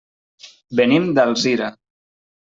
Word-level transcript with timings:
Venim 0.79 1.05
d'Alzira. 1.19 1.67